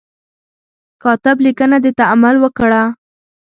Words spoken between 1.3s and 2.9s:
لیکنه د تأمل وړ ده.